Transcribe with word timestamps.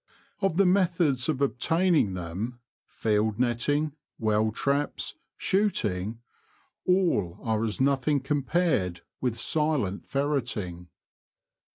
Of 0.41 0.57
the 0.57 0.65
methods 0.65 1.29
of 1.29 1.41
obtaining 1.41 2.15
them— 2.15 2.59
field 2.87 3.37
netting, 3.39 3.91
well 4.17 4.51
traps, 4.51 5.13
shooting— 5.37 6.17
all 6.87 7.37
are 7.43 7.63
as 7.63 7.79
nothing 7.79 8.19
compared 8.19 9.01
with 9.21 9.37
silent 9.39 10.07
ferreting. 10.07 10.87